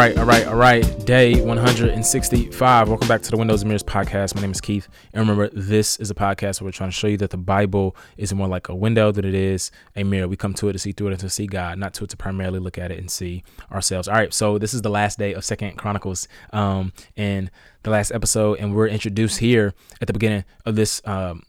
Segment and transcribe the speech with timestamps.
[0.00, 1.04] right, all right, all right.
[1.04, 2.88] Day 165.
[2.88, 4.34] Welcome back to the Windows and Mirrors podcast.
[4.34, 4.88] My name is Keith.
[5.12, 7.94] And remember, this is a podcast where we're trying to show you that the Bible
[8.16, 10.26] is more like a window than it is a mirror.
[10.26, 12.10] We come to it to see through it and to see God, not to it
[12.10, 14.08] to primarily look at it and see ourselves.
[14.08, 17.50] All right, so this is the last day of Second Chronicles um, and
[17.82, 21.42] the last episode, and we're introduced here at the beginning of this um,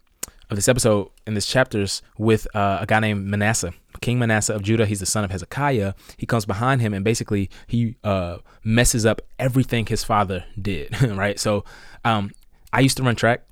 [0.51, 3.73] of this episode in this chapters with uh, a guy named Manasseh.
[4.01, 4.85] King Manasseh of Judah.
[4.85, 5.93] He's the son of Hezekiah.
[6.17, 11.01] He comes behind him and basically he uh, messes up everything his father did.
[11.15, 11.39] right.
[11.39, 11.63] So
[12.03, 12.31] um,
[12.73, 13.43] I used to run track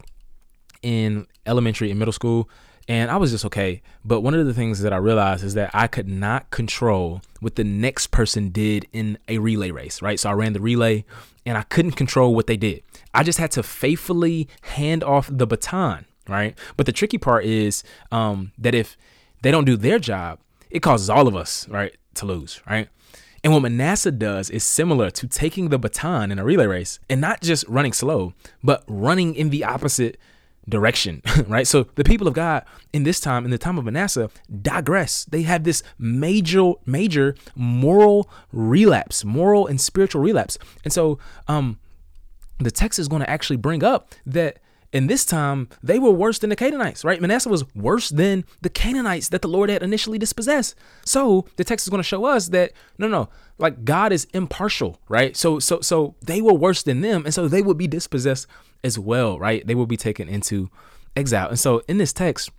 [0.81, 2.49] in elementary and middle school,
[2.88, 3.81] and I was just okay.
[4.03, 7.55] But one of the things that I realized is that I could not control what
[7.55, 10.02] the next person did in a relay race.
[10.02, 10.20] Right.
[10.20, 11.05] So I ran the relay,
[11.45, 12.81] and I couldn't control what they did.
[13.13, 16.57] I just had to faithfully hand off the baton right?
[16.77, 18.97] But the tricky part is um, that if
[19.41, 22.88] they don't do their job, it causes all of us, right, to lose, right?
[23.44, 27.22] And what Manasseh does is similar to taking the baton in a relay race and
[27.22, 30.17] not just running slow, but running in the opposite
[30.67, 31.66] direction, right?
[31.66, 34.30] So the people of God in this time, in the time of Manasseh,
[34.61, 35.25] digress.
[35.25, 40.57] They have this major, major moral relapse, moral and spiritual relapse.
[40.83, 41.80] And so um,
[42.59, 44.59] the text is going to actually bring up that
[44.91, 47.21] and this time, they were worse than the Canaanites, right?
[47.21, 50.75] Manasseh was worse than the Canaanites that the Lord had initially dispossessed.
[51.05, 53.29] So the text is going to show us that no, no,
[53.59, 55.37] like God is impartial, right?
[55.37, 58.47] So, so, so they were worse than them, and so they would be dispossessed
[58.83, 59.65] as well, right?
[59.65, 60.71] They will be taken into
[61.15, 61.49] exile.
[61.49, 62.49] And so in this text,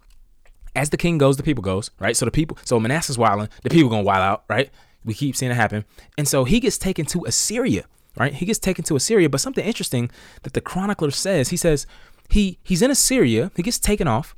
[0.77, 2.17] as the king goes, the people goes, right?
[2.17, 4.71] So the people, so Manasseh's wilding, the people gonna wild out, right?
[5.05, 5.85] We keep seeing it happen,
[6.17, 7.87] and so he gets taken to Assyria,
[8.17, 8.35] right?
[8.35, 9.29] He gets taken to Assyria.
[9.31, 10.11] But something interesting
[10.43, 11.87] that the chronicler says, he says
[12.31, 13.51] he he's in Assyria.
[13.57, 14.35] He gets taken off,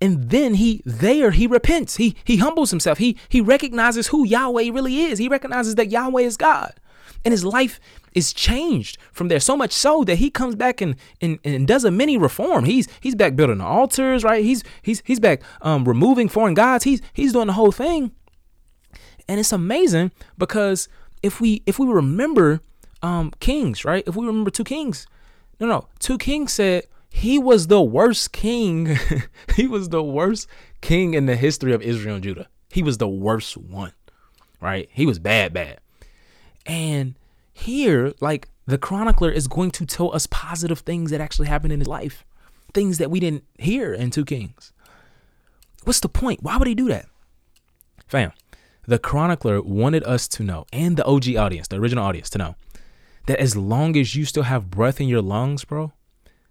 [0.00, 1.96] and then he there he repents.
[1.96, 2.98] He he humbles himself.
[2.98, 5.18] He he recognizes who Yahweh really is.
[5.18, 6.74] He recognizes that Yahweh is God,
[7.24, 7.80] and his life
[8.14, 9.40] is changed from there.
[9.40, 12.64] So much so that he comes back and and, and does a mini reform.
[12.64, 14.44] He's he's back building altars, right?
[14.44, 16.84] He's he's he's back um, removing foreign gods.
[16.84, 18.12] He's he's doing the whole thing,
[19.28, 20.88] and it's amazing because
[21.22, 22.60] if we if we remember
[23.02, 24.04] um, kings, right?
[24.06, 25.06] If we remember two kings,
[25.60, 28.98] no no, two kings said he was the worst king.
[29.56, 30.48] he was the worst
[30.80, 32.48] king in the history of Israel and Judah.
[32.70, 33.92] He was the worst one,
[34.60, 34.88] right?
[34.92, 35.78] He was bad, bad.
[36.66, 37.14] And
[37.52, 41.80] here, like the chronicler is going to tell us positive things that actually happened in
[41.80, 42.24] his life,
[42.74, 44.72] things that we didn't hear in Two Kings.
[45.84, 46.42] What's the point?
[46.42, 47.06] Why would he do that?
[48.06, 48.32] Fam,
[48.86, 52.56] the chronicler wanted us to know, and the OG audience, the original audience, to know
[53.26, 55.92] that as long as you still have breath in your lungs, bro,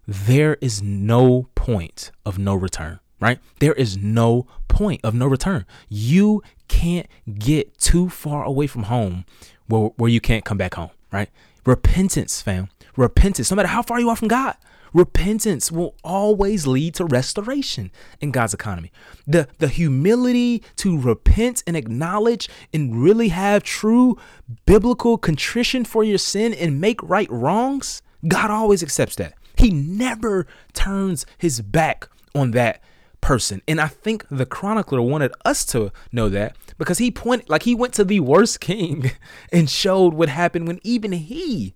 [0.08, 3.38] there is no point of no return, right?
[3.60, 5.66] There is no point of no return.
[5.90, 7.06] You can't
[7.38, 9.26] get too far away from home
[9.66, 11.28] where, where you can't come back home, right?
[11.66, 12.70] Repentance, fam.
[12.96, 14.56] Repentance, no matter how far you are from God,
[14.94, 17.90] repentance will always lead to restoration
[18.22, 18.90] in God's economy.
[19.26, 24.16] The the humility to repent and acknowledge and really have true
[24.64, 29.34] biblical contrition for your sin and make right wrongs, God always accepts that.
[29.58, 32.80] He never turns his back on that
[33.20, 33.60] person.
[33.66, 37.74] And I think the chronicler wanted us to know that because he pointed like he
[37.74, 39.10] went to the worst king
[39.52, 41.74] and showed what happened when even he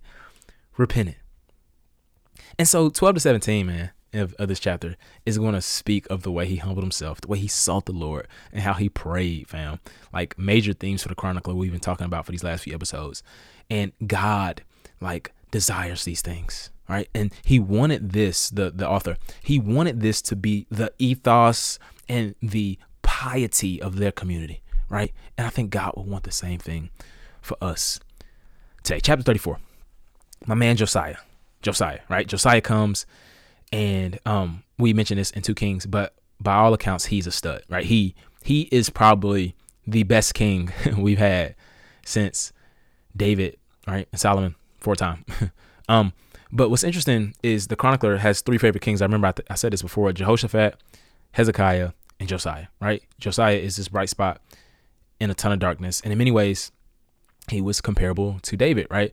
[0.77, 1.17] repented.
[2.57, 4.95] And so 12 to 17, man, of, of this chapter
[5.25, 7.91] is going to speak of the way he humbled himself, the way he sought the
[7.91, 9.79] Lord, and how he prayed, fam.
[10.13, 13.23] Like major themes for the chronicler we've been talking about for these last few episodes.
[13.69, 14.63] And God,
[15.01, 17.09] like, desires these things right?
[17.13, 21.79] And he wanted this the the author he wanted this to be the ethos
[22.09, 25.11] and the piety of their community right?
[25.37, 26.89] And i think god will want the same thing
[27.41, 27.99] for us
[28.83, 28.99] today.
[28.99, 29.59] Chapter 34
[30.45, 31.17] my man josiah
[31.61, 32.27] josiah right?
[32.27, 33.05] Josiah comes
[33.71, 37.63] and um we mentioned this in two kings but by all accounts he's a stud
[37.69, 37.85] right?
[37.85, 39.55] He he is probably
[39.87, 41.55] the best king we've had
[42.05, 42.51] since
[43.15, 43.57] david
[43.87, 44.07] right?
[44.11, 45.25] And solomon four time.
[45.89, 46.13] Um
[46.53, 49.01] but what's interesting is the chronicler has three favorite kings.
[49.01, 50.79] I remember I, th- I said this before: Jehoshaphat,
[51.31, 52.67] Hezekiah, and Josiah.
[52.79, 53.01] Right?
[53.19, 54.39] Josiah is this bright spot
[55.19, 56.71] in a ton of darkness, and in many ways,
[57.49, 58.85] he was comparable to David.
[58.91, 59.11] Right?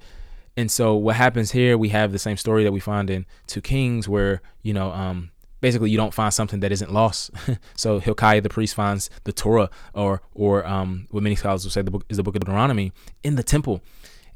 [0.54, 1.78] And so what happens here?
[1.78, 5.30] We have the same story that we find in Two Kings, where you know, um,
[5.62, 7.30] basically you don't find something that isn't lost.
[7.74, 11.80] so Hilkiah the priest finds the Torah, or or um, what many scholars will say
[11.80, 13.80] the book is the book of Deuteronomy in the temple,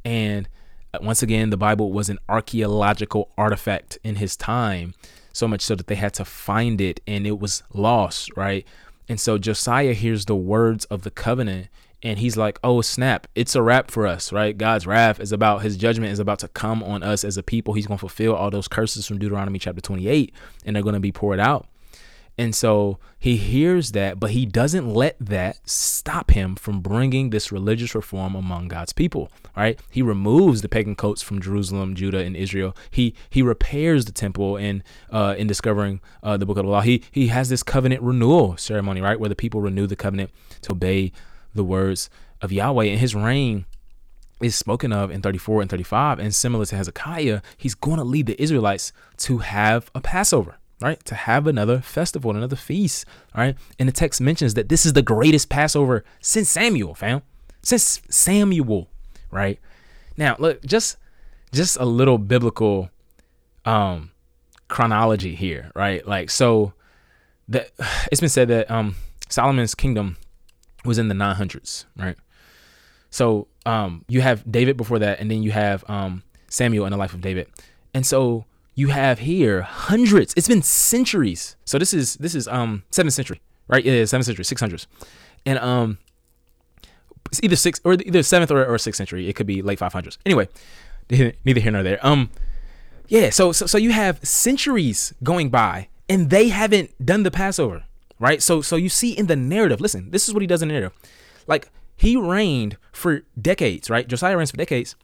[0.07, 0.49] and
[0.95, 4.95] Uh, once again, the Bible was an archaeological artifact in his time,
[5.33, 8.65] so much so that they had to find it and it was lost, right?
[9.09, 11.67] And so Josiah hears the words of the covenant
[12.03, 13.27] and he's like, "Oh snap!
[13.35, 14.57] It's a wrap for us, right?
[14.57, 17.75] God's wrath is about His judgment is about to come on us as a people.
[17.75, 20.33] He's going to fulfill all those curses from Deuteronomy chapter 28,
[20.67, 21.67] and they're going to be poured out."
[22.37, 27.53] And so he hears that, but he doesn't let that stop him from bringing this
[27.53, 29.31] religious reform among God's people.
[29.57, 29.81] Right?
[29.89, 32.77] He removes the pagan coats from Jerusalem, Judah, and Israel.
[32.91, 36.81] He he repairs the temple in uh, in discovering uh, the book of the law.
[36.81, 40.31] He he has this covenant renewal ceremony, right, where the people renew the covenant
[40.63, 41.13] to obey
[41.55, 42.11] the words
[42.41, 42.87] of Yahweh.
[42.87, 43.65] And his reign
[44.41, 46.19] is spoken of in 34 and 35.
[46.19, 51.03] And similar to Hezekiah, he's going to lead the Israelites to have a Passover, right?
[51.07, 53.57] To have another festival, another feast, right?
[53.79, 57.23] And the text mentions that this is the greatest Passover since Samuel, fam.
[57.63, 58.91] Since Samuel,
[59.31, 59.59] right?
[60.19, 60.99] Now, look, just
[61.53, 62.91] just a little biblical
[63.65, 64.11] um
[64.69, 66.07] chronology here, right?
[66.07, 66.75] Like so
[67.49, 67.71] that
[68.13, 68.95] it's been said that um
[69.31, 70.19] Solomon's kingdom
[70.85, 72.17] was in the 900s, right?
[73.09, 76.99] So um, you have David before that, and then you have um, Samuel in the
[76.99, 77.49] life of David,
[77.95, 80.35] and so you have here hundreds.
[80.37, 81.57] It's been centuries.
[81.65, 83.85] So this is this is um seventh century, right?
[83.85, 84.87] Yeah, seventh century, six hundreds,
[85.47, 85.99] and um
[87.27, 89.29] it's either six or either seventh or, or sixth century.
[89.29, 90.19] It could be late five hundreds.
[90.27, 90.49] Anyway,
[91.11, 92.05] neither here nor there.
[92.07, 92.31] Um,
[93.09, 93.31] yeah.
[93.31, 97.85] So so so you have centuries going by, and they haven't done the Passover
[98.19, 98.43] right?
[98.43, 100.75] So so you see in the narrative, listen, this is what he does in the
[100.75, 100.97] narrative.
[101.47, 104.07] Like he reigned for decades, right?
[104.07, 104.97] Josiah reigns for decades,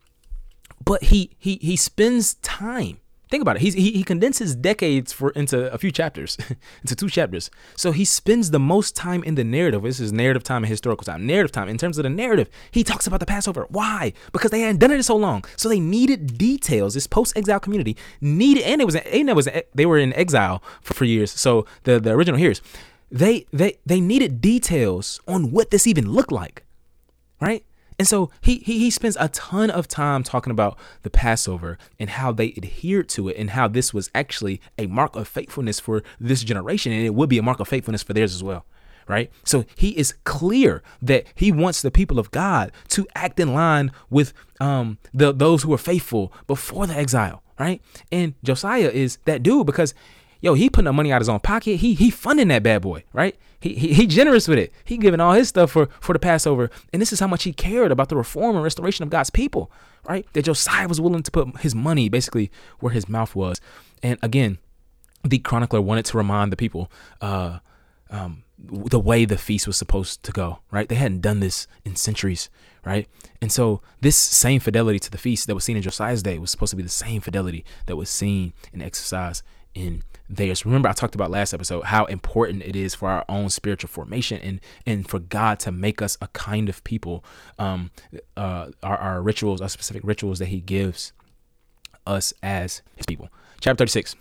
[0.84, 2.98] but he he he spends time.
[3.30, 3.62] Think about it.
[3.62, 6.36] He's, he he condenses decades for into a few chapters,
[6.82, 7.50] into two chapters.
[7.76, 9.82] So he spends the most time in the narrative.
[9.82, 11.26] This is narrative time and historical time.
[11.26, 11.68] Narrative time.
[11.68, 13.66] In terms of the narrative, he talks about the Passover.
[13.68, 14.12] Why?
[14.32, 15.44] Because they hadn't done it in so long.
[15.56, 16.94] So they needed details.
[16.94, 20.94] This post-exile community needed, and it was and it was they were in exile for,
[20.94, 21.30] for years.
[21.30, 22.60] So the the original hearers
[23.10, 26.64] they they they needed details on what this even looked like
[27.40, 27.64] right
[28.00, 32.08] and so he, he he spends a ton of time talking about the Passover and
[32.08, 36.02] how they adhered to it and how this was actually a mark of faithfulness for
[36.18, 38.64] this generation and it would be a mark of faithfulness for theirs as well.
[39.06, 39.30] Right?
[39.44, 43.92] So he is clear that he wants the people of God to act in line
[44.08, 47.82] with um the those who were faithful before the exile, right?
[48.10, 49.92] And Josiah is that dude because
[50.40, 51.76] yo, he putting the money out of his own pocket.
[51.76, 53.36] He he funding that bad boy, right?
[53.60, 54.72] He, he he generous with it.
[54.84, 57.52] He giving all his stuff for for the Passover, and this is how much he
[57.52, 59.70] cared about the reform and restoration of God's people,
[60.08, 60.26] right?
[60.32, 62.50] That Josiah was willing to put his money basically
[62.80, 63.60] where his mouth was.
[64.02, 64.58] And again,
[65.24, 66.90] the chronicler wanted to remind the people,
[67.20, 67.58] uh,
[68.10, 70.88] um, the way the feast was supposed to go, right?
[70.88, 72.48] They hadn't done this in centuries,
[72.84, 73.06] right?
[73.40, 76.50] And so this same fidelity to the feast that was seen in Josiah's day was
[76.50, 79.42] supposed to be the same fidelity that was seen and exercised
[79.74, 80.64] in theirs.
[80.64, 84.40] Remember, I talked about last episode how important it is for our own spiritual formation
[84.40, 87.24] and and for God to make us a kind of people.
[87.58, 87.90] Um,
[88.36, 91.12] uh, our, our rituals, our specific rituals that He gives
[92.06, 93.28] us as His people.
[93.60, 94.16] Chapter thirty six,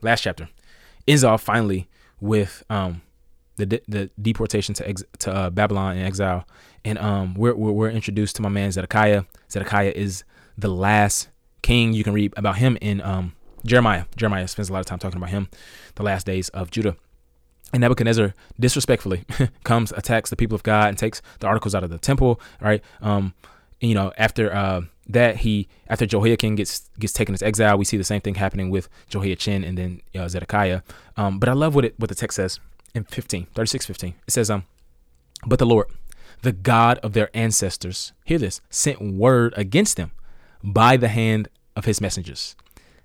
[0.00, 0.48] last chapter,
[1.06, 1.88] ends off finally
[2.20, 3.02] with um
[3.56, 6.46] the the deportation to ex- to uh, Babylon and exile,
[6.84, 9.24] and um we're, we're we're introduced to my man Zedekiah.
[9.50, 10.24] Zedekiah is
[10.56, 11.28] the last
[11.62, 11.92] king.
[11.92, 13.34] You can read about him in um
[13.68, 14.04] Jeremiah.
[14.16, 15.48] Jeremiah spends a lot of time talking about him,
[15.94, 16.96] the last days of Judah.
[17.72, 19.24] And Nebuchadnezzar disrespectfully
[19.64, 22.40] comes, attacks the people of God, and takes the articles out of the temple.
[22.60, 22.82] Right.
[23.02, 23.34] Um,
[23.80, 27.96] you know, after uh, that, he after Jehoiakim gets gets taken as exile, we see
[27.96, 30.80] the same thing happening with Jehoiachin and then uh, Zedekiah.
[31.16, 32.58] Um, but I love what it what the text says
[32.94, 34.14] in 15, 36, 15.
[34.26, 34.64] It says, um,
[35.46, 35.86] but the Lord,
[36.42, 40.10] the God of their ancestors, hear this, sent word against them
[40.64, 42.56] by the hand of his messengers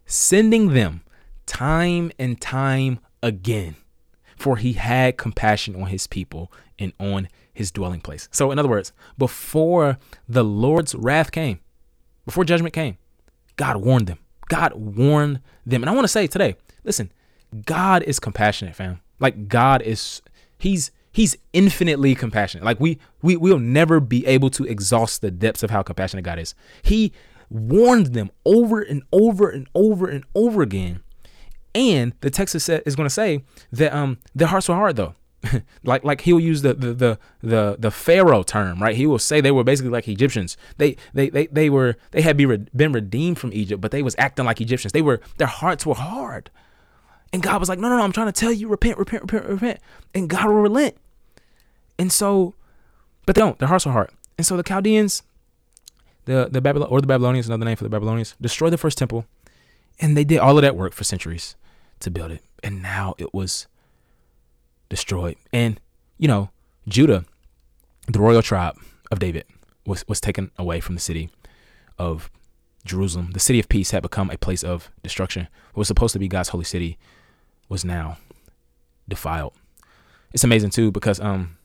[0.05, 1.01] sending them
[1.45, 3.75] time and time again,
[4.36, 8.27] for he had compassion on his people and on his dwelling place.
[8.31, 11.60] So, in other words, before the Lord's wrath came,
[12.25, 12.98] before judgment came,
[13.55, 14.19] God warned them.
[14.50, 15.83] God warned them.
[15.83, 17.12] And I want to say today, listen,
[17.65, 19.01] God is compassionate, fam.
[19.19, 20.22] Like God is
[20.57, 22.65] he's he's infinitely compassionate.
[22.65, 26.39] Like we we will never be able to exhaust the depths of how compassionate God
[26.39, 26.55] is.
[26.81, 27.13] He
[27.53, 31.01] warned them over and over and over and over again.
[31.75, 35.15] And the text is, is going to say that um their hearts were hard though.
[35.83, 38.95] like like he'll use the, the the the the pharaoh term right?
[38.95, 40.57] He will say they were basically like egyptians.
[40.77, 44.01] They they they, they were they had be re- been redeemed from egypt but they
[44.01, 44.93] was acting like egyptians.
[44.93, 46.50] They were their hearts were hard.
[47.31, 49.45] And god was like no no no i'm trying to tell you repent repent repent
[49.45, 49.79] repent.
[50.15, 50.95] And god will relent.
[52.00, 52.55] And so
[53.25, 53.57] but they don't.
[53.60, 54.12] Their hearts are hard.
[54.38, 55.24] And so the chaldeans
[56.25, 59.25] the the Babylon or the Babylonians, another name for the Babylonians, destroyed the first temple,
[60.00, 61.56] and they did all of that work for centuries
[62.00, 63.68] to build it, and now it was
[64.89, 65.36] destroyed.
[65.51, 65.80] And
[66.18, 66.50] you know,
[66.88, 67.25] Judah,
[68.08, 68.75] the royal tribe
[69.12, 69.46] of David
[69.86, 71.30] was, was taken away from the city
[71.98, 72.30] of
[72.86, 73.32] Jerusalem.
[73.32, 75.48] The city of peace had become a place of destruction.
[75.74, 76.98] What was supposed to be God's holy city
[77.70, 78.18] was now
[79.08, 79.53] defiled.
[80.34, 81.58] It's amazing too because um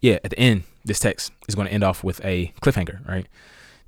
[0.00, 3.26] yeah, at the end, this text is going to end off with a cliffhanger, right?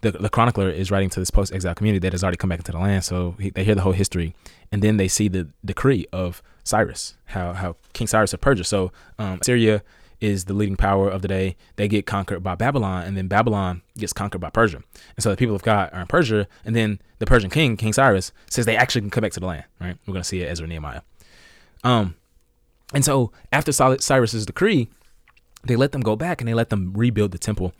[0.00, 2.58] The, the chronicler is writing to this post exile community that has already come back
[2.58, 3.04] into the land.
[3.04, 4.34] So he, they hear the whole history
[4.70, 8.64] and then they see the decree of Cyrus, how, how King Cyrus of Persia.
[8.64, 9.82] So um, Syria
[10.20, 11.56] is the leading power of the day.
[11.76, 14.78] They get conquered by Babylon, and then Babylon gets conquered by Persia.
[15.16, 17.92] And so the people of God are in Persia, and then the Persian king, King
[17.92, 19.64] Cyrus, says they actually can come back to the land.
[19.80, 19.96] Right?
[20.06, 21.02] We're gonna see it Ezra Nehemiah.
[21.82, 22.14] Um,
[22.94, 24.88] and so after Cyrus's decree,
[25.66, 27.72] they let them go back and they let them rebuild the temple.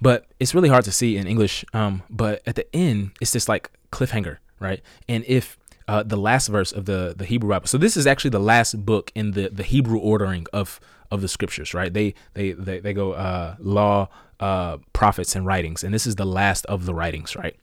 [0.00, 1.64] But it's really hard to see in English.
[1.72, 4.82] Um, but at the end, it's just like cliffhanger, right?
[5.08, 5.56] And if
[5.88, 7.66] uh, the last verse of the the Hebrew Bible.
[7.66, 11.28] So this is actually the last book in the the Hebrew ordering of of the
[11.28, 11.92] scriptures, right?
[11.92, 14.08] They they they, they go uh, law,
[14.40, 17.56] uh, prophets, and writings, and this is the last of the writings, right?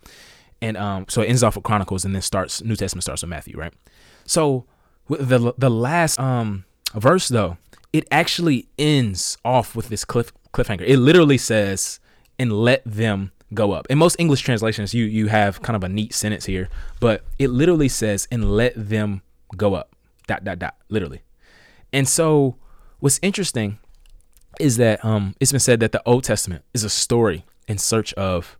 [0.61, 3.29] And um, so it ends off with Chronicles, and then starts New Testament starts with
[3.29, 3.73] Matthew, right?
[4.25, 4.65] So
[5.09, 6.63] the the last um
[6.95, 7.57] verse though,
[7.93, 10.83] it actually ends off with this cliff cliffhanger.
[10.85, 11.99] It literally says,
[12.37, 13.85] "And let them go up.
[13.89, 16.69] In most English translations, you you have kind of a neat sentence here,
[16.99, 19.21] but it literally says, "And let them
[19.55, 19.95] go up."
[20.27, 20.75] Dot dot dot.
[20.89, 21.21] Literally.
[21.91, 22.55] And so,
[22.99, 23.77] what's interesting
[24.59, 28.13] is that um, it's been said that the Old Testament is a story in search
[28.13, 28.57] of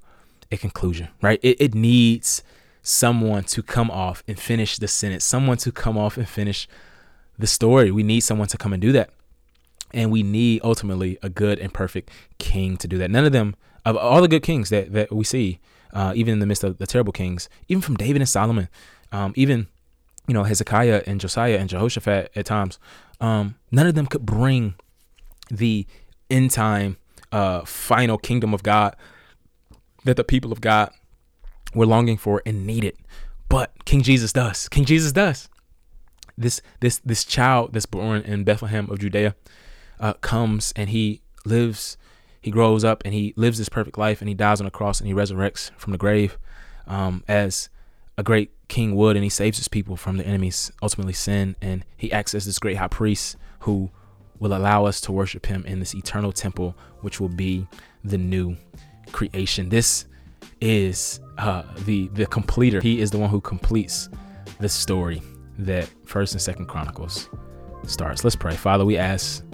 [0.52, 1.08] a conclusion.
[1.22, 1.40] Right?
[1.42, 2.44] It, it needs
[2.84, 5.24] someone to come off and finish the sentence.
[5.24, 6.68] Someone to come off and finish
[7.40, 7.90] the story.
[7.92, 9.10] We need someone to come and do that.
[9.94, 12.10] And we need ultimately a good and perfect
[12.40, 13.12] king to do that.
[13.12, 15.60] None of them of all the good kings that, that we see,
[15.94, 18.70] uh, even in the midst of the terrible kings, even from David and Solomon,
[19.12, 19.68] um, even
[20.28, 22.80] you know Hezekiah and Josiah and Jehoshaphat at times,
[23.20, 24.76] um, none of them could bring
[25.52, 25.86] the
[26.30, 26.98] end time
[27.32, 28.96] uh, final kingdom of God
[30.06, 30.92] that the people of God
[31.74, 32.98] were longing for and needed.
[33.50, 34.68] But King Jesus does.
[34.70, 35.50] King Jesus does.
[36.38, 39.36] This this this child that's born in Bethlehem of Judea
[40.04, 41.98] uh, comes and he lives
[42.42, 45.00] he grows up and he lives this perfect life and he dies on the cross
[45.00, 46.38] and he resurrects from the grave
[46.88, 47.70] um, as
[48.18, 49.16] a great king would.
[49.16, 51.56] And he saves his people from the enemy's ultimately sin.
[51.62, 53.90] And he acts as this great high priest who
[54.40, 57.66] will allow us to worship him in this eternal temple which will be
[58.04, 58.58] the new
[59.14, 59.70] creation.
[59.70, 60.06] This
[60.60, 62.82] is uh, the the completer.
[62.82, 64.10] He is the one who completes
[64.60, 65.22] the story
[65.60, 67.30] that first and second chronicles
[67.86, 68.26] starts.
[68.26, 68.56] Let's pray.
[68.56, 69.46] Father we ask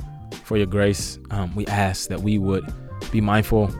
[0.44, 1.20] for your grace.
[1.32, 2.66] Um, we ask that we would
[3.12, 3.74] be mindful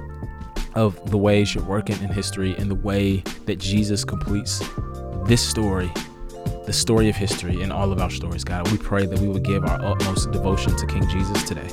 [0.76, 4.60] of the ways you're working in history and the way that Jesus completes
[5.26, 5.92] this story,
[6.66, 8.70] the story of history, and all of our stories, God.
[8.72, 11.68] We pray that we would give our utmost devotion to King Jesus today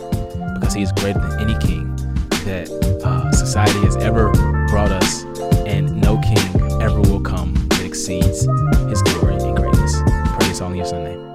[0.55, 1.95] because he is greater than any king
[2.45, 2.71] that
[3.05, 4.31] uh, society has ever
[4.69, 5.25] brought us,
[5.67, 8.43] and no king ever will come that exceeds
[8.89, 10.01] his glory and greatness.
[10.41, 11.26] This all in your son's name.